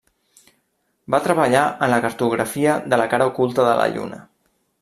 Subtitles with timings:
[1.15, 4.23] Va treballar en la cartografia de la cara oculta de la Lluna.